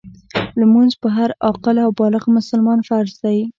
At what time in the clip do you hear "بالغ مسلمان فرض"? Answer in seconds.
1.99-3.13